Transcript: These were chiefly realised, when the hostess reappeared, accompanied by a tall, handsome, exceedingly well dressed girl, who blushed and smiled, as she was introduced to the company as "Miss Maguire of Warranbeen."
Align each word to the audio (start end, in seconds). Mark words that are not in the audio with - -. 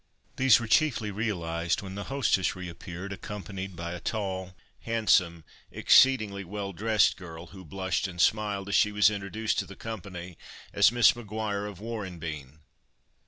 These 0.37 0.59
were 0.59 0.65
chiefly 0.65 1.11
realised, 1.11 1.83
when 1.83 1.93
the 1.93 2.05
hostess 2.05 2.55
reappeared, 2.55 3.13
accompanied 3.13 3.75
by 3.75 3.91
a 3.93 3.99
tall, 3.99 4.55
handsome, 4.79 5.43
exceedingly 5.69 6.43
well 6.43 6.73
dressed 6.73 7.17
girl, 7.17 7.45
who 7.53 7.63
blushed 7.63 8.07
and 8.07 8.19
smiled, 8.19 8.67
as 8.67 8.73
she 8.73 8.91
was 8.91 9.11
introduced 9.11 9.59
to 9.59 9.67
the 9.67 9.75
company 9.75 10.39
as 10.73 10.91
"Miss 10.91 11.15
Maguire 11.15 11.67
of 11.67 11.79
Warranbeen." 11.79 12.61